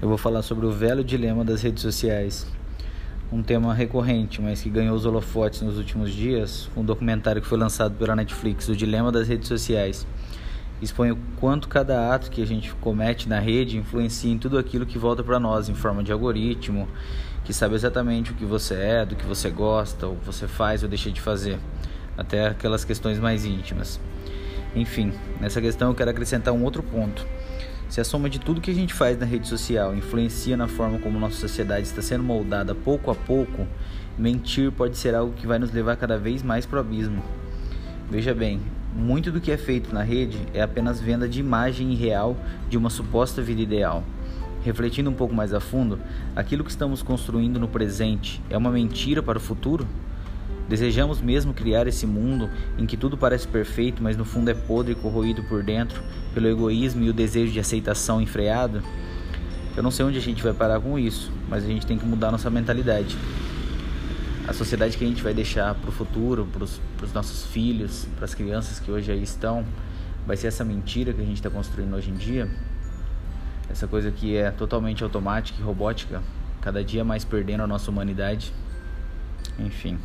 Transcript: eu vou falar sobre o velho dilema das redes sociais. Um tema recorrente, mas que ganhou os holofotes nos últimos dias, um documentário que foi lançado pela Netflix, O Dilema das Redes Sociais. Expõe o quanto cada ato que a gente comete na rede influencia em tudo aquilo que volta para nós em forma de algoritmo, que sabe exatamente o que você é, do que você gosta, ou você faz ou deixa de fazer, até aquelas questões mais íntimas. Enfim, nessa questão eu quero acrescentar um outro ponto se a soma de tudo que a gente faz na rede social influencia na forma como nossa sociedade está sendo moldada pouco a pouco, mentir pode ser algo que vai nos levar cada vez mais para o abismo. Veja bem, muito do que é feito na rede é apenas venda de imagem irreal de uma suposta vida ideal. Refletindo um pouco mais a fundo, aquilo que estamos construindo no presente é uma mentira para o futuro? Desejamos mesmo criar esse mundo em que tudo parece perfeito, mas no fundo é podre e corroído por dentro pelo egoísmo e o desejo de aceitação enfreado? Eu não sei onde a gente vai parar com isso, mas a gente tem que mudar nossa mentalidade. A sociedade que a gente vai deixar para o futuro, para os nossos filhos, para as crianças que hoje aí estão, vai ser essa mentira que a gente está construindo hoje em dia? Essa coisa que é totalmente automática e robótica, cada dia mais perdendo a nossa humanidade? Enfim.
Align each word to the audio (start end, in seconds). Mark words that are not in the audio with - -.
eu 0.00 0.08
vou 0.08 0.16
falar 0.16 0.42
sobre 0.42 0.64
o 0.64 0.70
velho 0.70 1.02
dilema 1.02 1.44
das 1.44 1.62
redes 1.62 1.82
sociais. 1.82 2.46
Um 3.32 3.42
tema 3.42 3.74
recorrente, 3.74 4.40
mas 4.40 4.62
que 4.62 4.70
ganhou 4.70 4.94
os 4.94 5.04
holofotes 5.04 5.60
nos 5.60 5.76
últimos 5.76 6.12
dias, 6.12 6.70
um 6.76 6.84
documentário 6.84 7.42
que 7.42 7.48
foi 7.48 7.58
lançado 7.58 7.94
pela 7.96 8.14
Netflix, 8.14 8.68
O 8.68 8.76
Dilema 8.76 9.10
das 9.10 9.26
Redes 9.26 9.48
Sociais. 9.48 10.06
Expõe 10.80 11.10
o 11.10 11.18
quanto 11.40 11.68
cada 11.68 12.14
ato 12.14 12.30
que 12.30 12.40
a 12.40 12.46
gente 12.46 12.72
comete 12.76 13.28
na 13.28 13.40
rede 13.40 13.76
influencia 13.76 14.32
em 14.32 14.38
tudo 14.38 14.56
aquilo 14.56 14.86
que 14.86 14.96
volta 14.96 15.24
para 15.24 15.40
nós 15.40 15.68
em 15.68 15.74
forma 15.74 16.04
de 16.04 16.12
algoritmo, 16.12 16.88
que 17.44 17.52
sabe 17.52 17.74
exatamente 17.74 18.30
o 18.30 18.34
que 18.34 18.44
você 18.44 18.74
é, 18.74 19.04
do 19.04 19.16
que 19.16 19.26
você 19.26 19.50
gosta, 19.50 20.06
ou 20.06 20.16
você 20.24 20.46
faz 20.46 20.84
ou 20.84 20.88
deixa 20.88 21.10
de 21.10 21.20
fazer, 21.20 21.58
até 22.16 22.46
aquelas 22.46 22.84
questões 22.84 23.18
mais 23.18 23.44
íntimas. 23.44 24.00
Enfim, 24.76 25.12
nessa 25.40 25.60
questão 25.60 25.88
eu 25.88 25.94
quero 25.94 26.10
acrescentar 26.10 26.54
um 26.54 26.62
outro 26.62 26.84
ponto 26.84 27.26
se 27.88 28.00
a 28.00 28.04
soma 28.04 28.28
de 28.28 28.38
tudo 28.38 28.60
que 28.60 28.70
a 28.70 28.74
gente 28.74 28.92
faz 28.92 29.18
na 29.18 29.24
rede 29.24 29.48
social 29.48 29.94
influencia 29.94 30.56
na 30.56 30.68
forma 30.68 30.98
como 30.98 31.18
nossa 31.18 31.36
sociedade 31.36 31.86
está 31.86 32.02
sendo 32.02 32.22
moldada 32.22 32.74
pouco 32.74 33.10
a 33.10 33.14
pouco, 33.14 33.66
mentir 34.18 34.70
pode 34.70 34.98
ser 34.98 35.14
algo 35.14 35.32
que 35.32 35.46
vai 35.46 35.58
nos 35.58 35.72
levar 35.72 35.96
cada 35.96 36.18
vez 36.18 36.42
mais 36.42 36.66
para 36.66 36.76
o 36.76 36.80
abismo. 36.80 37.22
Veja 38.10 38.34
bem, 38.34 38.60
muito 38.94 39.32
do 39.32 39.40
que 39.40 39.50
é 39.50 39.56
feito 39.56 39.92
na 39.94 40.02
rede 40.02 40.38
é 40.52 40.60
apenas 40.60 41.00
venda 41.00 41.26
de 41.26 41.40
imagem 41.40 41.92
irreal 41.92 42.36
de 42.68 42.76
uma 42.76 42.90
suposta 42.90 43.40
vida 43.40 43.62
ideal. 43.62 44.04
Refletindo 44.62 45.08
um 45.08 45.14
pouco 45.14 45.34
mais 45.34 45.54
a 45.54 45.60
fundo, 45.60 45.98
aquilo 46.36 46.64
que 46.64 46.70
estamos 46.70 47.02
construindo 47.02 47.58
no 47.58 47.68
presente 47.68 48.42
é 48.50 48.56
uma 48.56 48.70
mentira 48.70 49.22
para 49.22 49.38
o 49.38 49.40
futuro? 49.40 49.86
Desejamos 50.68 51.20
mesmo 51.20 51.54
criar 51.54 51.86
esse 51.86 52.06
mundo 52.06 52.50
em 52.76 52.84
que 52.84 52.96
tudo 52.96 53.16
parece 53.16 53.48
perfeito, 53.48 54.02
mas 54.02 54.16
no 54.16 54.24
fundo 54.24 54.50
é 54.50 54.54
podre 54.54 54.92
e 54.92 54.94
corroído 54.94 55.42
por 55.44 55.62
dentro 55.62 56.02
pelo 56.34 56.46
egoísmo 56.46 57.02
e 57.02 57.08
o 57.08 57.12
desejo 57.12 57.52
de 57.52 57.58
aceitação 57.58 58.20
enfreado? 58.20 58.82
Eu 59.74 59.82
não 59.82 59.90
sei 59.90 60.04
onde 60.04 60.18
a 60.18 60.20
gente 60.20 60.42
vai 60.42 60.52
parar 60.52 60.78
com 60.78 60.98
isso, 60.98 61.32
mas 61.48 61.64
a 61.64 61.66
gente 61.66 61.86
tem 61.86 61.96
que 61.96 62.04
mudar 62.04 62.30
nossa 62.30 62.50
mentalidade. 62.50 63.16
A 64.46 64.52
sociedade 64.52 64.98
que 64.98 65.04
a 65.04 65.06
gente 65.06 65.22
vai 65.22 65.32
deixar 65.32 65.74
para 65.74 65.88
o 65.88 65.92
futuro, 65.92 66.46
para 66.52 66.64
os 67.04 67.12
nossos 67.14 67.46
filhos, 67.46 68.06
para 68.16 68.26
as 68.26 68.34
crianças 68.34 68.78
que 68.78 68.90
hoje 68.90 69.10
aí 69.10 69.22
estão, 69.22 69.64
vai 70.26 70.36
ser 70.36 70.48
essa 70.48 70.64
mentira 70.64 71.12
que 71.12 71.22
a 71.22 71.24
gente 71.24 71.36
está 71.36 71.48
construindo 71.48 71.94
hoje 71.94 72.10
em 72.10 72.14
dia? 72.14 72.50
Essa 73.70 73.86
coisa 73.86 74.10
que 74.10 74.36
é 74.36 74.50
totalmente 74.50 75.02
automática 75.02 75.60
e 75.60 75.62
robótica, 75.62 76.22
cada 76.60 76.84
dia 76.84 77.04
mais 77.04 77.24
perdendo 77.24 77.62
a 77.62 77.66
nossa 77.66 77.90
humanidade? 77.90 78.52
Enfim. 79.58 79.98